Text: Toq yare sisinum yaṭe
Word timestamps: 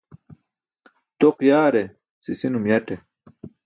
Toq 1.19 1.37
yare 1.49 1.83
sisinum 2.23 2.65
yaṭe 2.69 2.95